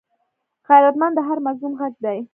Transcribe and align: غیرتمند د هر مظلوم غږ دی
غیرتمند 0.67 1.13
د 1.15 1.19
هر 1.27 1.37
مظلوم 1.45 1.73
غږ 1.79 1.93
دی 2.05 2.19